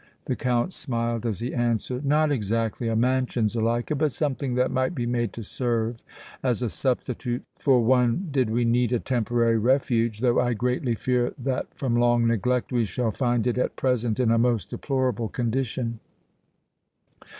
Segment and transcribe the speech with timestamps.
[0.25, 4.95] The Count smiled, as he answered: "Not exactly a mansion, Zuleika, but something that might
[4.95, 6.01] be made to serve
[6.41, 11.35] as a substitute for one did we need a temporary refuge, though I greatly fear
[11.37, 15.99] that from long neglect we shall find it at present in a most deplorable condition."